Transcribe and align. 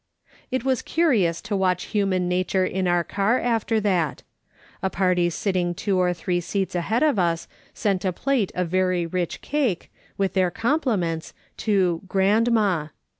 It 0.49 0.65
was 0.65 0.81
curious 0.81 1.41
to 1.43 1.55
watch 1.55 1.83
human 1.93 2.27
nature 2.27 2.65
in 2.65 2.87
our 2.87 3.03
car 3.03 3.39
after 3.39 3.79
that. 3.81 4.23
A 4.81 4.89
party 4.89 5.29
sitting 5.29 5.75
two 5.75 5.99
or 5.99 6.11
three 6.11 6.41
seats 6.41 6.73
ahead 6.73 7.03
of 7.03 7.19
us 7.19 7.47
sent 7.75 8.03
a 8.03 8.11
plate 8.11 8.51
of 8.55 8.67
very 8.69 9.05
rich 9.05 9.41
cake, 9.43 9.91
with 10.17 10.33
their 10.33 10.49
com 10.49 10.79
pliments, 10.79 11.33
to" 11.57 12.01
grandma." 12.07 12.87